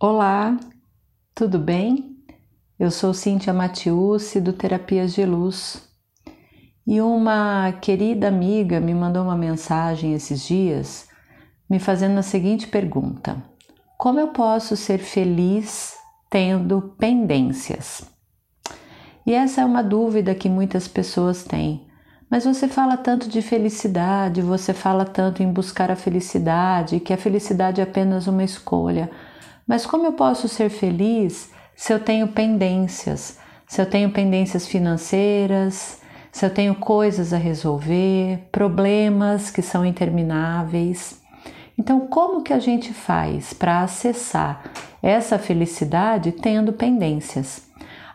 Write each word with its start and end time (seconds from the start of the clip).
Olá, 0.00 0.58
tudo 1.36 1.56
bem? 1.56 2.16
Eu 2.80 2.90
sou 2.90 3.14
Cíntia 3.14 3.54
Matiusi 3.54 4.40
do 4.40 4.52
Terapias 4.52 5.14
de 5.14 5.24
Luz 5.24 5.88
e 6.84 7.00
uma 7.00 7.72
querida 7.80 8.26
amiga 8.26 8.80
me 8.80 8.92
mandou 8.92 9.22
uma 9.22 9.36
mensagem 9.36 10.12
esses 10.12 10.44
dias 10.44 11.06
me 11.70 11.78
fazendo 11.78 12.18
a 12.18 12.22
seguinte 12.22 12.66
pergunta: 12.66 13.40
Como 13.96 14.18
eu 14.18 14.28
posso 14.28 14.76
ser 14.76 14.98
feliz 14.98 15.94
tendo 16.28 16.96
pendências? 16.98 18.02
E 19.24 19.32
essa 19.32 19.60
é 19.60 19.64
uma 19.64 19.82
dúvida 19.82 20.34
que 20.34 20.48
muitas 20.48 20.88
pessoas 20.88 21.44
têm. 21.44 21.86
Mas 22.28 22.44
você 22.44 22.66
fala 22.66 22.96
tanto 22.96 23.28
de 23.28 23.40
felicidade, 23.40 24.42
você 24.42 24.74
fala 24.74 25.04
tanto 25.04 25.40
em 25.40 25.52
buscar 25.52 25.88
a 25.92 25.96
felicidade, 25.96 26.98
que 26.98 27.12
a 27.12 27.16
felicidade 27.16 27.80
é 27.80 27.84
apenas 27.84 28.26
uma 28.26 28.42
escolha. 28.42 29.08
Mas 29.66 29.86
como 29.86 30.06
eu 30.06 30.12
posso 30.12 30.48
ser 30.48 30.68
feliz 30.68 31.50
se 31.74 31.92
eu 31.92 32.00
tenho 32.00 32.28
pendências? 32.28 33.38
Se 33.66 33.80
eu 33.80 33.86
tenho 33.86 34.10
pendências 34.10 34.66
financeiras, 34.66 36.00
se 36.30 36.44
eu 36.44 36.50
tenho 36.50 36.74
coisas 36.74 37.32
a 37.32 37.38
resolver, 37.38 38.48
problemas 38.52 39.50
que 39.50 39.62
são 39.62 39.86
intermináveis. 39.86 41.22
Então, 41.78 42.06
como 42.06 42.42
que 42.42 42.52
a 42.52 42.58
gente 42.58 42.92
faz 42.92 43.52
para 43.52 43.82
acessar 43.82 44.62
essa 45.02 45.38
felicidade 45.38 46.32
tendo 46.32 46.72
pendências? 46.72 47.66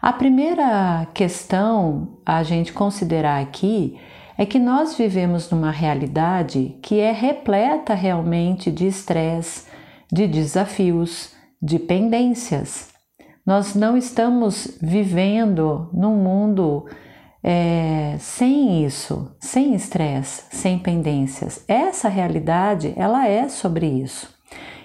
A 0.02 0.14
primeira 0.14 1.08
questão 1.14 2.20
a 2.26 2.44
gente 2.44 2.72
considerar 2.72 3.42
aqui 3.42 4.00
é 4.38 4.46
que 4.46 4.60
nós 4.60 4.96
vivemos 4.96 5.50
numa 5.50 5.72
realidade 5.72 6.78
que 6.82 7.00
é 7.00 7.12
repleta 7.12 7.94
realmente 7.94 8.72
de 8.72 8.88
estresse, 8.88 9.66
de 10.12 10.26
desafios, 10.26 11.36
de 11.62 11.80
pendências. 11.80 12.90
Nós 13.46 13.76
não 13.76 13.98
estamos 13.98 14.78
vivendo 14.82 15.90
num 15.94 16.16
mundo 16.16 16.86
é, 17.44 18.16
sem 18.20 18.86
isso, 18.86 19.36
sem 19.40 19.74
estresse, 19.74 20.44
sem 20.52 20.78
pendências. 20.78 21.64
Essa 21.68 22.10
realidade, 22.10 22.94
ela 22.96 23.28
é 23.28 23.48
sobre 23.50 23.88
isso. 23.88 24.38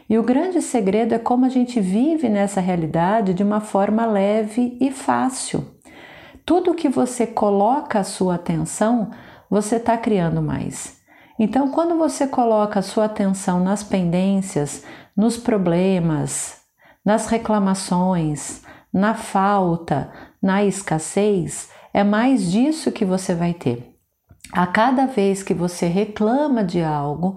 E 0.09 0.19
o 0.19 0.23
grande 0.23 0.61
segredo 0.61 1.15
é 1.15 1.19
como 1.19 1.47
a 1.47 1.49
gente 1.49 1.81
vive 1.81 2.29
nessa 2.29 2.61
realidade 2.61 3.35
de 3.35 3.43
uma 3.43 3.61
forma 3.61 4.05
leve 4.05 4.77
e 4.81 4.91
fácil. 4.91 5.65
Tudo 6.45 6.75
que 6.75 6.89
você 6.89 7.27
coloca 7.27 8.01
a 8.01 8.05
sua 8.05 8.35
atenção, 8.35 9.11
você 9.49 9.77
está 9.77 9.97
criando 9.97 10.43
mais. 10.43 10.99
Então, 11.39 11.71
quando 11.71 11.97
você 11.97 12.27
coloca 12.27 12.79
a 12.79 12.83
sua 12.83 13.07
atenção 13.07 13.61
nas 13.61 13.83
pendências, 13.83 14.85
nos 15.17 15.37
problemas, 15.37 16.64
nas 17.05 17.27
reclamações, 17.27 18.63
na 18.93 19.15
falta, 19.15 20.11
na 20.41 20.65
escassez, 20.65 21.69
é 21.93 22.03
mais 22.03 22.51
disso 22.51 22.91
que 22.93 23.05
você 23.05 23.35
vai 23.35 23.53
ter. 23.53 23.95
A 24.53 24.67
cada 24.67 25.07
vez 25.07 25.43
que 25.43 25.53
você 25.53 25.87
reclama 25.87 26.63
de 26.63 26.83
algo, 26.83 27.37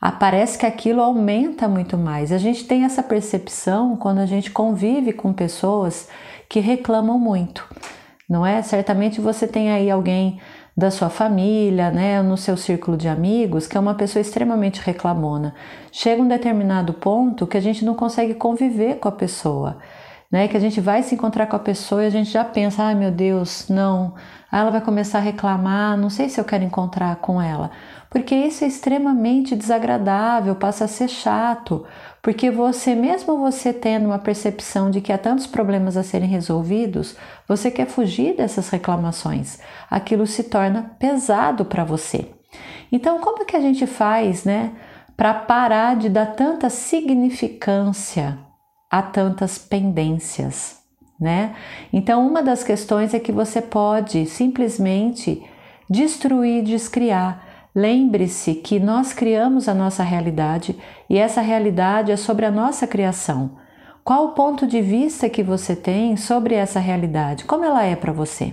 aparece 0.00 0.58
que 0.58 0.66
aquilo 0.66 1.00
aumenta 1.00 1.68
muito 1.68 1.96
mais. 1.96 2.32
A 2.32 2.38
gente 2.38 2.64
tem 2.64 2.84
essa 2.84 3.02
percepção 3.02 3.96
quando 3.96 4.18
a 4.18 4.26
gente 4.26 4.50
convive 4.50 5.12
com 5.12 5.32
pessoas 5.32 6.08
que 6.48 6.60
reclamam 6.60 7.18
muito, 7.18 7.66
não 8.28 8.44
é? 8.44 8.62
Certamente 8.62 9.20
você 9.20 9.46
tem 9.46 9.70
aí 9.70 9.90
alguém 9.90 10.40
da 10.76 10.90
sua 10.90 11.08
família, 11.08 11.90
né, 11.90 12.20
no 12.22 12.36
seu 12.36 12.56
círculo 12.56 12.96
de 12.96 13.08
amigos, 13.08 13.66
que 13.66 13.76
é 13.76 13.80
uma 13.80 13.94
pessoa 13.94 14.20
extremamente 14.20 14.80
reclamona. 14.80 15.54
Chega 15.92 16.22
um 16.22 16.28
determinado 16.28 16.92
ponto 16.94 17.46
que 17.46 17.56
a 17.56 17.60
gente 17.60 17.84
não 17.84 17.94
consegue 17.94 18.34
conviver 18.34 18.96
com 18.98 19.08
a 19.08 19.12
pessoa, 19.12 19.78
né, 20.30 20.48
que 20.48 20.56
a 20.56 20.60
gente 20.60 20.80
vai 20.80 21.02
se 21.02 21.14
encontrar 21.14 21.46
com 21.46 21.56
a 21.56 21.60
pessoa 21.60 22.02
e 22.02 22.06
a 22.06 22.10
gente 22.10 22.30
já 22.30 22.44
pensa, 22.44 22.82
ai 22.82 22.94
meu 22.94 23.12
Deus, 23.12 23.68
não, 23.68 24.14
Aí 24.54 24.60
ela 24.60 24.70
vai 24.70 24.80
começar 24.80 25.18
a 25.18 25.20
reclamar, 25.20 25.96
não 25.96 26.08
sei 26.08 26.28
se 26.28 26.40
eu 26.40 26.44
quero 26.44 26.62
encontrar 26.62 27.16
com 27.16 27.42
ela, 27.42 27.72
porque 28.08 28.32
isso 28.36 28.62
é 28.62 28.68
extremamente 28.68 29.56
desagradável, 29.56 30.54
passa 30.54 30.84
a 30.84 30.88
ser 30.88 31.08
chato, 31.08 31.84
porque 32.24 32.50
você, 32.50 32.94
mesmo 32.94 33.36
você 33.36 33.70
tendo 33.70 34.06
uma 34.06 34.18
percepção 34.18 34.90
de 34.90 35.02
que 35.02 35.12
há 35.12 35.18
tantos 35.18 35.46
problemas 35.46 35.94
a 35.94 36.02
serem 36.02 36.26
resolvidos, 36.26 37.14
você 37.46 37.70
quer 37.70 37.86
fugir 37.86 38.34
dessas 38.34 38.70
reclamações. 38.70 39.58
Aquilo 39.90 40.26
se 40.26 40.44
torna 40.44 40.96
pesado 40.98 41.66
para 41.66 41.84
você. 41.84 42.26
Então, 42.90 43.20
como 43.20 43.42
é 43.42 43.44
que 43.44 43.54
a 43.54 43.60
gente 43.60 43.86
faz, 43.86 44.42
né, 44.42 44.72
para 45.14 45.34
parar 45.34 45.96
de 45.96 46.08
dar 46.08 46.34
tanta 46.34 46.70
significância 46.70 48.38
a 48.90 49.02
tantas 49.02 49.58
pendências, 49.58 50.78
né? 51.20 51.54
Então, 51.92 52.26
uma 52.26 52.42
das 52.42 52.64
questões 52.64 53.12
é 53.12 53.20
que 53.20 53.32
você 53.32 53.60
pode 53.60 54.24
simplesmente 54.24 55.44
destruir, 55.90 56.64
descriar 56.64 57.53
Lembre-se 57.76 58.54
que 58.54 58.78
nós 58.78 59.12
criamos 59.12 59.68
a 59.68 59.74
nossa 59.74 60.04
realidade 60.04 60.78
e 61.10 61.18
essa 61.18 61.40
realidade 61.40 62.12
é 62.12 62.16
sobre 62.16 62.46
a 62.46 62.50
nossa 62.50 62.86
criação. 62.86 63.56
Qual 64.04 64.26
o 64.26 64.32
ponto 64.32 64.64
de 64.64 64.80
vista 64.80 65.28
que 65.28 65.42
você 65.42 65.74
tem 65.74 66.16
sobre 66.16 66.54
essa 66.54 66.78
realidade? 66.78 67.44
Como 67.44 67.64
ela 67.64 67.82
é 67.82 67.96
para 67.96 68.12
você? 68.12 68.52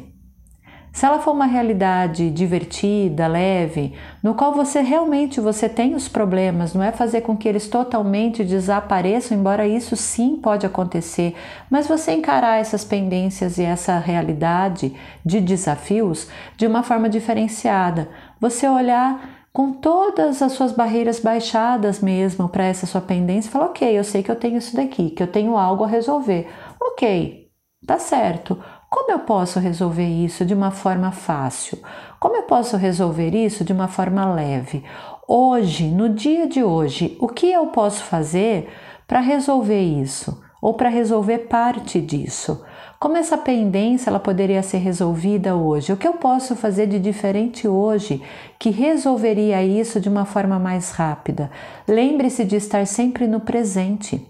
Se 0.91 1.05
ela 1.05 1.19
for 1.19 1.31
uma 1.31 1.45
realidade 1.45 2.29
divertida, 2.31 3.25
leve, 3.25 3.93
no 4.21 4.35
qual 4.35 4.53
você 4.53 4.81
realmente 4.81 5.39
você 5.39 5.69
tem 5.69 5.95
os 5.95 6.09
problemas, 6.09 6.73
não 6.73 6.83
é 6.83 6.91
fazer 6.91 7.21
com 7.21 7.37
que 7.37 7.47
eles 7.47 7.69
totalmente 7.69 8.43
desapareçam, 8.43 9.37
embora 9.37 9.65
isso 9.65 9.95
sim 9.95 10.35
pode 10.35 10.65
acontecer, 10.65 11.33
mas 11.69 11.87
você 11.87 12.11
encarar 12.11 12.59
essas 12.59 12.83
pendências 12.83 13.57
e 13.57 13.63
essa 13.63 13.97
realidade 13.99 14.93
de 15.25 15.39
desafios 15.39 16.27
de 16.57 16.67
uma 16.67 16.83
forma 16.83 17.07
diferenciada. 17.07 18.09
Você 18.41 18.67
olhar 18.67 19.45
com 19.53 19.71
todas 19.71 20.41
as 20.41 20.53
suas 20.53 20.71
barreiras 20.71 21.19
baixadas 21.19 21.99
mesmo 21.99 22.49
para 22.49 22.63
essa 22.63 22.87
sua 22.87 22.99
pendência 22.99 23.51
falar: 23.51 23.65
ok, 23.65 23.87
eu 23.87 24.03
sei 24.03 24.23
que 24.23 24.31
eu 24.31 24.35
tenho 24.35 24.57
isso 24.57 24.75
daqui, 24.75 25.11
que 25.11 25.21
eu 25.21 25.27
tenho 25.27 25.55
algo 25.55 25.83
a 25.83 25.87
resolver. 25.87 26.49
Ok, 26.81 27.49
tá 27.85 27.99
certo. 27.99 28.57
Como 28.89 29.11
eu 29.11 29.19
posso 29.19 29.59
resolver 29.59 30.07
isso 30.07 30.43
de 30.43 30.55
uma 30.55 30.71
forma 30.71 31.11
fácil? 31.11 31.77
Como 32.19 32.35
eu 32.35 32.43
posso 32.43 32.75
resolver 32.77 33.29
isso 33.35 33.63
de 33.63 33.71
uma 33.71 33.87
forma 33.87 34.33
leve? 34.33 34.83
Hoje, 35.27 35.85
no 35.85 36.09
dia 36.09 36.47
de 36.47 36.63
hoje, 36.63 37.15
o 37.21 37.27
que 37.27 37.45
eu 37.45 37.67
posso 37.67 38.03
fazer 38.03 38.69
para 39.07 39.19
resolver 39.19 39.81
isso? 39.81 40.41
Ou 40.61 40.75
para 40.75 40.89
resolver 40.89 41.39
parte 41.49 41.99
disso? 41.99 42.63
Como 42.99 43.17
essa 43.17 43.35
pendência 43.35 44.11
ela 44.11 44.19
poderia 44.19 44.61
ser 44.61 44.77
resolvida 44.77 45.55
hoje? 45.55 45.91
O 45.91 45.97
que 45.97 46.07
eu 46.07 46.13
posso 46.13 46.55
fazer 46.55 46.85
de 46.85 46.99
diferente 46.99 47.67
hoje 47.67 48.21
que 48.59 48.69
resolveria 48.69 49.63
isso 49.63 49.99
de 49.99 50.07
uma 50.07 50.23
forma 50.23 50.59
mais 50.59 50.91
rápida? 50.91 51.49
Lembre-se 51.87 52.45
de 52.45 52.57
estar 52.57 52.85
sempre 52.85 53.25
no 53.25 53.39
presente. 53.39 54.23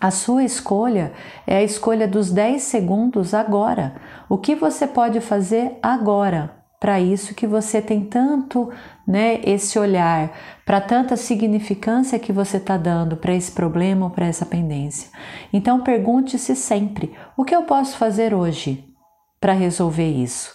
A 0.00 0.10
sua 0.10 0.42
escolha 0.42 1.12
é 1.46 1.58
a 1.58 1.62
escolha 1.62 2.08
dos 2.08 2.32
10 2.32 2.60
segundos 2.62 3.32
agora. 3.32 3.94
O 4.28 4.38
que 4.38 4.56
você 4.56 4.88
pode 4.88 5.20
fazer 5.20 5.78
agora? 5.80 6.59
Para 6.80 6.98
isso 6.98 7.34
que 7.34 7.46
você 7.46 7.82
tem 7.82 8.06
tanto, 8.06 8.70
né, 9.06 9.40
esse 9.44 9.78
olhar, 9.78 10.32
para 10.64 10.80
tanta 10.80 11.14
significância 11.14 12.18
que 12.18 12.32
você 12.32 12.56
está 12.56 12.78
dando 12.78 13.18
para 13.18 13.34
esse 13.34 13.52
problema 13.52 14.06
ou 14.06 14.10
para 14.10 14.26
essa 14.26 14.46
pendência. 14.46 15.10
Então 15.52 15.82
pergunte-se 15.82 16.56
sempre: 16.56 17.14
o 17.36 17.44
que 17.44 17.54
eu 17.54 17.64
posso 17.64 17.98
fazer 17.98 18.32
hoje 18.32 18.82
para 19.38 19.52
resolver 19.52 20.08
isso? 20.08 20.54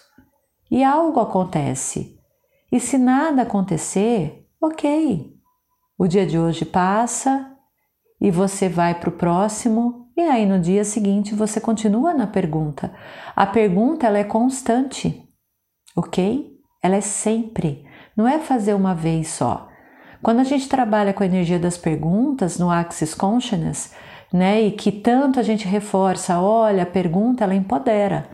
E 0.71 0.83
algo 0.83 1.19
acontece. 1.19 2.19
E 2.71 2.79
se 2.79 2.97
nada 2.97 3.43
acontecer, 3.43 4.47
ok. 4.59 5.31
O 5.97 6.07
dia 6.07 6.25
de 6.25 6.39
hoje 6.39 6.65
passa, 6.65 7.55
e 8.19 8.31
você 8.31 8.67
vai 8.67 8.95
para 8.99 9.09
o 9.09 9.13
próximo 9.13 10.09
e 10.17 10.21
aí 10.21 10.45
no 10.45 10.59
dia 10.59 10.83
seguinte 10.83 11.35
você 11.35 11.59
continua 11.59 12.13
na 12.13 12.25
pergunta. 12.25 12.93
A 13.35 13.45
pergunta 13.45 14.07
ela 14.07 14.17
é 14.17 14.23
constante, 14.23 15.24
ok? 15.95 16.53
Ela 16.81 16.97
é 16.97 17.01
sempre, 17.01 17.85
não 18.15 18.27
é 18.27 18.39
fazer 18.39 18.73
uma 18.73 18.93
vez 18.93 19.29
só. 19.29 19.69
Quando 20.21 20.39
a 20.39 20.43
gente 20.43 20.67
trabalha 20.67 21.13
com 21.13 21.23
a 21.23 21.25
energia 21.25 21.59
das 21.59 21.77
perguntas 21.77 22.57
no 22.57 22.69
Axis 22.69 23.13
Consciousness, 23.13 23.93
né, 24.33 24.61
e 24.61 24.71
que 24.71 24.91
tanto 24.91 25.39
a 25.39 25.43
gente 25.43 25.67
reforça, 25.67 26.39
olha, 26.39 26.83
a 26.83 26.85
pergunta 26.85 27.43
ela 27.43 27.55
empodera. 27.55 28.27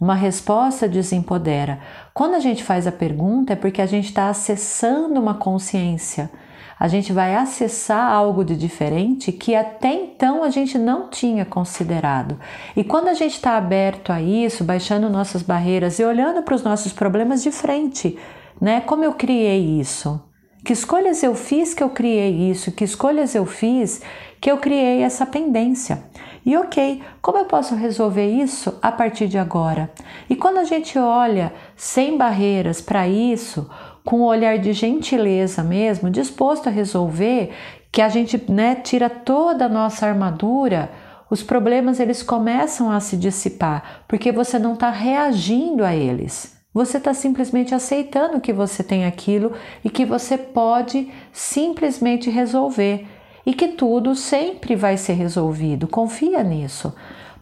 Uma 0.00 0.14
resposta 0.14 0.88
desempodera. 0.88 1.78
Quando 2.12 2.34
a 2.34 2.40
gente 2.40 2.64
faz 2.64 2.86
a 2.86 2.92
pergunta 2.92 3.52
é 3.52 3.56
porque 3.56 3.80
a 3.80 3.86
gente 3.86 4.06
está 4.06 4.28
acessando 4.28 5.20
uma 5.20 5.34
consciência 5.34 6.30
a 6.78 6.88
gente 6.88 7.12
vai 7.12 7.34
acessar 7.34 8.12
algo 8.12 8.44
de 8.44 8.56
diferente 8.56 9.32
que 9.32 9.54
até 9.54 9.92
então 9.92 10.42
a 10.42 10.50
gente 10.50 10.78
não 10.78 11.08
tinha 11.08 11.44
considerado. 11.44 12.38
E 12.76 12.82
quando 12.82 13.08
a 13.08 13.14
gente 13.14 13.34
está 13.34 13.56
aberto 13.56 14.10
a 14.10 14.20
isso, 14.20 14.64
baixando 14.64 15.08
nossas 15.08 15.42
barreiras 15.42 15.98
e 15.98 16.04
olhando 16.04 16.42
para 16.42 16.54
os 16.54 16.62
nossos 16.62 16.92
problemas 16.92 17.42
de 17.42 17.50
frente, 17.50 18.18
né? 18.60 18.80
Como 18.80 19.04
eu 19.04 19.12
criei 19.14 19.78
isso? 19.80 20.20
Que 20.64 20.72
escolhas 20.72 21.22
eu 21.22 21.34
fiz 21.34 21.74
que 21.74 21.82
eu 21.82 21.90
criei 21.90 22.50
isso? 22.50 22.72
Que 22.72 22.84
escolhas 22.84 23.34
eu 23.34 23.44
fiz 23.44 24.00
que 24.40 24.50
eu 24.50 24.58
criei 24.58 25.02
essa 25.02 25.26
pendência? 25.26 26.04
E 26.46 26.56
ok, 26.56 27.02
como 27.22 27.38
eu 27.38 27.46
posso 27.46 27.74
resolver 27.74 28.26
isso 28.26 28.78
a 28.82 28.92
partir 28.92 29.26
de 29.26 29.38
agora? 29.38 29.90
E 30.28 30.36
quando 30.36 30.58
a 30.58 30.64
gente 30.64 30.98
olha 30.98 31.52
sem 31.74 32.18
barreiras 32.18 32.82
para 32.82 33.08
isso, 33.08 33.68
com 34.04 34.18
um 34.18 34.24
olhar 34.24 34.58
de 34.58 34.72
gentileza 34.72 35.62
mesmo, 35.62 36.10
disposto 36.10 36.68
a 36.68 36.72
resolver, 36.72 37.52
que 37.90 38.02
a 38.02 38.08
gente 38.08 38.40
né, 38.50 38.74
tira 38.74 39.08
toda 39.08 39.66
a 39.66 39.68
nossa 39.68 40.06
armadura, 40.06 40.90
os 41.30 41.42
problemas 41.42 41.98
eles 41.98 42.22
começam 42.22 42.90
a 42.90 43.00
se 43.00 43.16
dissipar, 43.16 44.04
porque 44.06 44.30
você 44.30 44.58
não 44.58 44.74
está 44.74 44.90
reagindo 44.90 45.84
a 45.84 45.94
eles. 45.94 46.54
Você 46.72 46.98
está 46.98 47.14
simplesmente 47.14 47.72
aceitando 47.72 48.40
que 48.40 48.52
você 48.52 48.82
tem 48.82 49.06
aquilo 49.06 49.52
e 49.84 49.88
que 49.88 50.04
você 50.04 50.36
pode 50.36 51.08
simplesmente 51.32 52.28
resolver 52.28 53.06
e 53.46 53.54
que 53.54 53.68
tudo 53.68 54.14
sempre 54.16 54.74
vai 54.74 54.96
ser 54.96 55.12
resolvido. 55.12 55.86
Confia 55.86 56.42
nisso. 56.42 56.92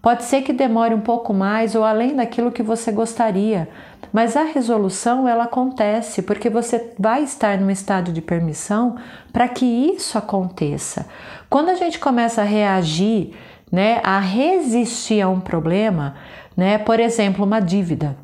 Pode 0.02 0.24
ser 0.24 0.42
que 0.42 0.52
demore 0.52 0.94
um 0.94 1.00
pouco 1.00 1.32
mais 1.32 1.74
ou 1.74 1.84
além 1.84 2.14
daquilo 2.16 2.50
que 2.50 2.62
você 2.62 2.90
gostaria, 2.90 3.68
mas 4.12 4.36
a 4.36 4.42
resolução 4.42 5.26
ela 5.26 5.44
acontece 5.44 6.22
porque 6.22 6.50
você 6.50 6.92
vai 6.98 7.22
estar 7.22 7.58
num 7.58 7.70
estado 7.70 8.12
de 8.12 8.20
permissão 8.20 8.96
para 9.32 9.48
que 9.48 9.64
isso 9.64 10.18
aconteça. 10.18 11.06
Quando 11.48 11.70
a 11.70 11.74
gente 11.74 11.98
começa 11.98 12.42
a 12.42 12.44
reagir, 12.44 13.34
né, 13.70 14.00
a 14.04 14.20
resistir 14.20 15.20
a 15.22 15.28
um 15.28 15.40
problema, 15.40 16.14
né, 16.56 16.76
por 16.78 17.00
exemplo, 17.00 17.44
uma 17.44 17.60
dívida. 17.60 18.16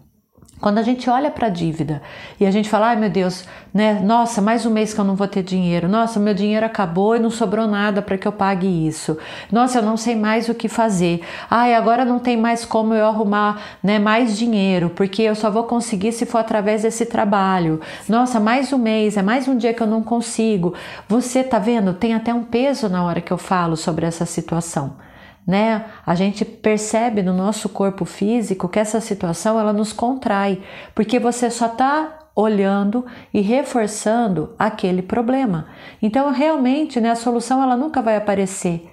Quando 0.61 0.79
a 0.79 0.83
gente 0.83 1.09
olha 1.09 1.31
para 1.31 1.47
a 1.47 1.51
dívida 1.51 2.03
e 2.41 2.45
a 2.45 2.51
gente 2.51 2.69
fala, 2.69 2.89
ai 2.89 2.97
meu 2.97 3.09
Deus, 3.09 3.45
né? 3.73 4.01
Nossa, 4.03 4.43
mais 4.43 4.67
um 4.67 4.71
mês 4.71 4.93
que 4.93 5.01
eu 5.01 5.05
não 5.05 5.15
vou 5.15 5.29
ter 5.29 5.43
dinheiro. 5.43 5.89
Nossa, 5.89 6.19
meu 6.19 6.35
dinheiro 6.35 6.67
acabou 6.67 7.15
e 7.15 7.21
não 7.21 7.31
sobrou 7.31 7.69
nada 7.69 8.03
para 8.03 8.19
que 8.19 8.27
eu 8.27 8.33
pague 8.33 8.67
isso. 8.67 9.17
Nossa, 9.53 9.79
eu 9.79 9.83
não 9.83 9.97
sei 9.97 10.17
mais 10.17 10.49
o 10.49 10.55
que 10.55 10.69
fazer. 10.69 11.21
Ai, 11.49 11.75
agora 11.75 12.05
não 12.05 12.19
tem 12.19 12.37
mais 12.37 12.65
como 12.65 12.93
eu 12.93 13.07
arrumar, 13.07 13.61
né, 13.83 14.01
mais 14.01 14.37
dinheiro, 14.37 14.91
porque 14.91 15.23
eu 15.23 15.37
só 15.37 15.49
vou 15.49 15.63
conseguir 15.63 16.11
se 16.11 16.27
for 16.27 16.39
através 16.39 16.83
desse 16.83 17.07
trabalho. 17.07 17.81
Nossa, 18.09 18.41
mais 18.41 18.73
um 18.73 18.79
mês, 18.79 19.17
é 19.17 19.23
mais 19.23 19.47
um 19.47 19.57
dia 19.57 19.73
que 19.73 19.83
eu 19.83 19.87
não 19.87 20.03
consigo. 20.03 20.75
Você 21.09 21.45
tá 21.45 21.61
vendo? 21.61 21.95
Tem 21.95 22.15
até 22.15 22.35
um 22.35 22.43
peso 22.43 22.89
na 22.89 23.05
hora 23.05 23.21
que 23.21 23.33
eu 23.33 23.39
falo 23.39 23.77
sobre 23.77 24.07
essa 24.07 24.27
situação 24.27 25.08
né? 25.49 25.87
A 26.05 26.15
gente 26.15 26.45
percebe 26.45 27.23
no 27.23 27.33
nosso 27.33 27.71
corpo 27.71 28.05
físico 28.05 28.69
que 28.69 28.79
essa 28.79 29.01
situação 29.01 29.59
ela 29.59 29.73
nos 29.73 29.95
contrai, 29.95 30.63
porque 30.95 31.19
você 31.19 31.51
só 31.51 31.69
está 31.69 32.19
olhando 32.37 33.07
e 33.33 33.41
reforçando 33.41 34.55
aquele 34.59 35.01
problema. 35.01 35.67
Então, 36.03 36.31
realmente, 36.31 37.01
né, 37.01 37.11
a 37.11 37.17
solução 37.17 37.63
ela 37.63 37.79
nunca 37.79 38.03
vai 38.03 38.15
aparecer, 38.17 38.91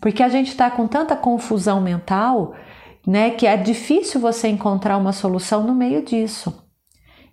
porque 0.00 0.24
a 0.24 0.28
gente 0.28 0.48
está 0.48 0.68
com 0.68 0.88
tanta 0.88 1.14
confusão 1.14 1.80
mental, 1.80 2.52
né, 3.06 3.30
que 3.30 3.46
é 3.46 3.56
difícil 3.56 4.20
você 4.20 4.48
encontrar 4.48 4.96
uma 4.96 5.12
solução 5.12 5.62
no 5.62 5.72
meio 5.72 6.04
disso. 6.04 6.68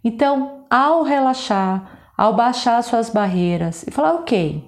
Então, 0.03 0.65
ao 0.69 1.01
relaxar, 1.01 2.11
ao 2.15 2.35
baixar 2.35 2.83
suas 2.83 3.09
barreiras 3.09 3.83
e 3.87 3.89
falar, 3.89 4.13
ok, 4.13 4.63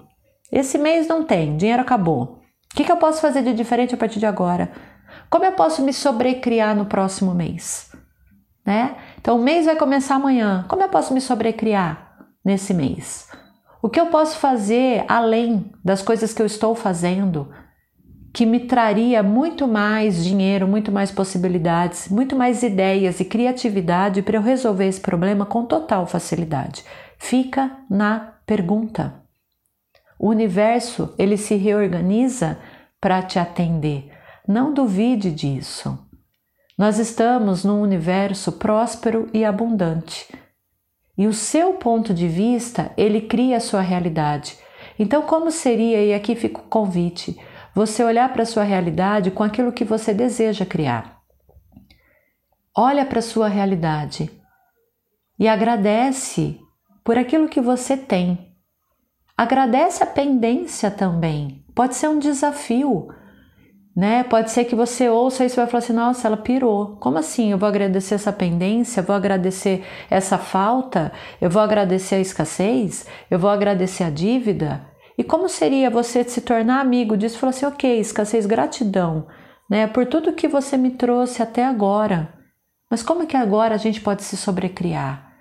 esse 0.52 0.80
mês 0.80 1.08
não 1.08 1.24
tem, 1.24 1.56
dinheiro 1.56 1.84
acabou. 1.84 2.41
O 2.72 2.76
que, 2.76 2.86
que 2.86 2.92
eu 2.92 2.98
posso 2.98 3.20
fazer 3.20 3.44
de 3.44 3.54
diferente 3.54 3.94
a 3.94 3.98
partir 3.98 4.20
de 4.20 4.26
agora? 4.26 4.72
Como 5.30 5.44
eu 5.44 5.52
posso 5.52 5.82
me 5.82 5.92
sobrecriar 5.92 6.76
no 6.76 6.86
próximo 6.86 7.34
mês? 7.34 7.92
Né? 8.66 8.96
Então, 9.20 9.38
o 9.38 9.44
mês 9.44 9.66
vai 9.66 9.76
começar 9.76 10.16
amanhã. 10.16 10.66
Como 10.70 10.82
eu 10.82 10.90
posso 10.90 11.14
me 11.14 11.20
sobrecriar 11.20 12.16
nesse 12.46 12.74
mês? 12.74 13.28
O 13.82 13.90
que 13.90 14.00
eu 14.00 14.06
posso 14.06 14.38
fazer 14.38 15.04
além 15.08 15.72
das 15.84 16.02
coisas 16.02 16.34
que 16.34 16.42
eu 16.42 16.46
estou 16.46 16.74
fazendo 16.74 17.50
que 18.34 18.46
me 18.46 18.62
traria 18.62 19.22
muito 19.22 19.68
mais 19.68 20.24
dinheiro, 20.24 20.66
muito 20.66 20.92
mais 20.92 21.12
possibilidades, 21.12 22.08
muito 22.08 22.36
mais 22.36 22.64
ideias 22.64 23.20
e 23.20 23.26
criatividade 23.26 24.22
para 24.22 24.38
eu 24.38 24.42
resolver 24.42 24.86
esse 24.88 25.02
problema 25.02 25.46
com 25.46 25.66
total 25.66 26.08
facilidade? 26.08 26.86
Fica 27.18 27.80
na 27.90 28.36
pergunta. 28.46 29.21
O 30.22 30.30
universo 30.30 31.16
ele 31.18 31.36
se 31.36 31.56
reorganiza 31.56 32.60
para 33.02 33.24
te 33.24 33.40
atender. 33.40 34.12
Não 34.48 34.72
duvide 34.72 35.32
disso. 35.32 35.98
Nós 36.78 37.00
estamos 37.00 37.66
num 37.66 37.82
universo 37.82 38.52
próspero 38.52 39.32
e 39.34 39.44
abundante. 39.44 40.32
E 41.18 41.26
o 41.26 41.34
seu 41.34 41.74
ponto 41.74 42.14
de 42.14 42.28
vista, 42.28 42.92
ele 42.96 43.22
cria 43.22 43.58
a 43.58 43.60
sua 43.60 43.82
realidade. 43.82 44.60
Então, 45.00 45.24
como 45.24 45.50
seria, 45.50 46.06
e 46.06 46.14
aqui 46.14 46.36
fica 46.36 46.60
o 46.60 46.66
convite, 46.66 47.36
você 47.74 48.04
olhar 48.04 48.32
para 48.32 48.44
a 48.44 48.46
sua 48.46 48.64
realidade 48.64 49.32
com 49.32 49.42
aquilo 49.42 49.72
que 49.72 49.84
você 49.84 50.14
deseja 50.14 50.68
criar. 50.68 51.20
Olha 52.78 53.08
para 53.08 53.18
a 53.18 53.24
sua 53.24 53.48
realidade 53.48 54.30
e 55.40 55.48
agradece 55.48 56.60
por 57.04 57.18
aquilo 57.18 57.50
que 57.50 57.60
você 57.60 57.98
tem 57.98 58.51
Agradece 59.42 60.04
a 60.04 60.06
pendência 60.06 60.92
também. 60.92 61.66
Pode 61.74 61.96
ser 61.96 62.08
um 62.08 62.20
desafio, 62.20 63.08
né? 63.98 64.24
Pode 64.24 64.52
ser 64.52 64.66
que 64.66 64.76
você 64.76 65.10
ouça 65.10 65.44
isso 65.44 65.56
e 65.56 65.62
vai 65.64 65.66
falar 65.66 65.80
assim: 65.80 65.94
nossa, 65.94 66.28
ela 66.28 66.38
pirou. 66.38 66.98
Como 66.98 67.18
assim? 67.18 67.52
Eu 67.52 67.58
vou 67.58 67.68
agradecer 67.68 68.14
essa 68.14 68.32
pendência, 68.32 69.02
vou 69.02 69.16
agradecer 69.16 69.84
essa 70.12 70.38
falta, 70.38 71.12
eu 71.42 71.50
vou 71.50 71.60
agradecer 71.60 72.14
a 72.14 72.20
escassez, 72.20 73.08
eu 73.32 73.40
vou 73.40 73.50
agradecer 73.50 74.04
a 74.04 74.12
dívida. 74.12 74.86
E 75.18 75.24
como 75.24 75.50
seria 75.50 75.90
você 75.90 76.24
se 76.24 76.42
tornar 76.42 76.80
amigo 76.80 77.18
disso 77.18 77.38
e 77.38 77.40
falar 77.40 77.50
assim: 77.50 77.66
ok, 77.66 78.00
escassez, 78.00 78.46
gratidão, 78.46 79.26
né? 79.68 79.88
Por 79.88 80.06
tudo 80.06 80.34
que 80.34 80.48
você 80.48 80.78
me 80.78 80.92
trouxe 80.92 81.42
até 81.42 81.66
agora. 81.66 82.32
Mas 82.92 83.02
como 83.02 83.24
é 83.24 83.26
que 83.26 83.36
agora 83.36 83.74
a 83.74 83.80
gente 83.80 84.02
pode 84.02 84.22
se 84.22 84.38
sobrecriar? 84.38 85.34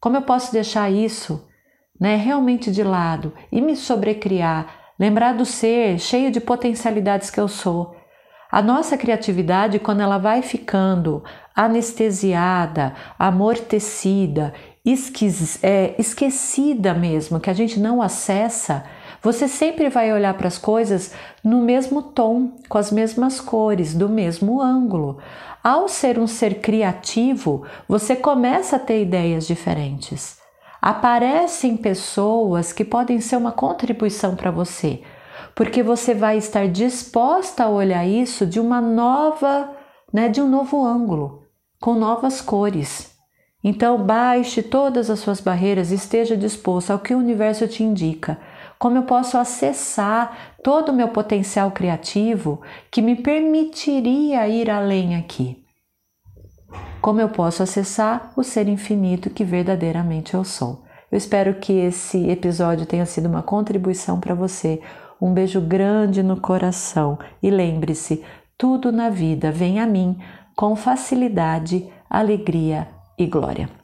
Como 0.00 0.16
eu 0.16 0.22
posso 0.22 0.50
deixar 0.50 0.90
isso? 0.90 1.46
Né, 1.98 2.16
realmente 2.16 2.70
de 2.70 2.82
lado 2.82 3.32
e 3.50 3.60
me 3.60 3.76
sobrecriar, 3.76 4.66
lembrar 4.98 5.34
do 5.34 5.44
ser 5.44 5.98
cheio 5.98 6.30
de 6.30 6.40
potencialidades 6.40 7.30
que 7.30 7.40
eu 7.40 7.48
sou. 7.48 7.96
A 8.50 8.62
nossa 8.62 8.96
criatividade, 8.96 9.78
quando 9.78 10.00
ela 10.00 10.18
vai 10.18 10.40
ficando 10.42 11.24
anestesiada, 11.56 12.94
amortecida, 13.18 14.54
é, 15.62 15.94
esquecida 15.98 16.94
mesmo, 16.94 17.40
que 17.40 17.50
a 17.50 17.54
gente 17.54 17.80
não 17.80 18.00
acessa, 18.00 18.84
você 19.22 19.48
sempre 19.48 19.88
vai 19.88 20.12
olhar 20.12 20.34
para 20.34 20.46
as 20.46 20.58
coisas 20.58 21.12
no 21.42 21.62
mesmo 21.62 22.02
tom, 22.02 22.52
com 22.68 22.78
as 22.78 22.92
mesmas 22.92 23.40
cores, 23.40 23.94
do 23.94 24.08
mesmo 24.08 24.60
ângulo. 24.60 25.18
Ao 25.62 25.88
ser 25.88 26.18
um 26.18 26.26
ser 26.26 26.60
criativo, 26.60 27.64
você 27.88 28.14
começa 28.14 28.76
a 28.76 28.78
ter 28.78 29.00
ideias 29.02 29.46
diferentes 29.46 30.43
aparecem 30.84 31.78
pessoas 31.78 32.70
que 32.70 32.84
podem 32.84 33.18
ser 33.18 33.36
uma 33.36 33.52
contribuição 33.52 34.36
para 34.36 34.50
você, 34.50 35.00
porque 35.54 35.82
você 35.82 36.12
vai 36.12 36.36
estar 36.36 36.68
disposta 36.68 37.64
a 37.64 37.70
olhar 37.70 38.06
isso 38.06 38.44
de 38.44 38.60
uma 38.60 38.82
nova, 38.82 39.74
né, 40.12 40.28
de 40.28 40.42
um 40.42 40.46
novo 40.46 40.84
ângulo, 40.84 41.46
com 41.80 41.94
novas 41.94 42.42
cores. 42.42 43.16
Então, 43.64 43.96
baixe 44.04 44.62
todas 44.62 45.08
as 45.08 45.20
suas 45.20 45.40
barreiras 45.40 45.90
esteja 45.90 46.36
disposto 46.36 46.90
ao 46.90 46.98
que 46.98 47.14
o 47.14 47.18
universo 47.18 47.66
te 47.66 47.82
indica. 47.82 48.38
Como 48.78 48.98
eu 48.98 49.04
posso 49.04 49.38
acessar 49.38 50.54
todo 50.62 50.90
o 50.90 50.94
meu 50.94 51.08
potencial 51.08 51.70
criativo 51.70 52.60
que 52.90 53.00
me 53.00 53.16
permitiria 53.16 54.46
ir 54.48 54.70
além 54.70 55.16
aqui? 55.16 55.63
Como 57.00 57.20
eu 57.20 57.28
posso 57.28 57.62
acessar 57.62 58.32
o 58.36 58.42
ser 58.42 58.68
infinito 58.68 59.30
que 59.30 59.44
verdadeiramente 59.44 60.34
eu 60.34 60.44
sou. 60.44 60.82
Eu 61.12 61.18
espero 61.18 61.54
que 61.54 61.72
esse 61.72 62.28
episódio 62.28 62.86
tenha 62.86 63.06
sido 63.06 63.26
uma 63.26 63.42
contribuição 63.42 64.18
para 64.18 64.34
você. 64.34 64.80
Um 65.20 65.32
beijo 65.32 65.60
grande 65.60 66.22
no 66.22 66.40
coração 66.40 67.18
e 67.42 67.50
lembre-se: 67.50 68.24
tudo 68.56 68.90
na 68.90 69.10
vida 69.10 69.52
vem 69.52 69.80
a 69.80 69.86
mim 69.86 70.18
com 70.56 70.74
facilidade, 70.74 71.88
alegria 72.08 72.88
e 73.18 73.26
glória. 73.26 73.83